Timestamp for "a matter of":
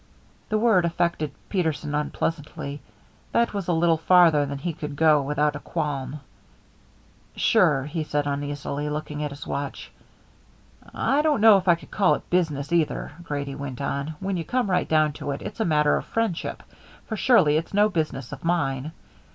15.59-16.05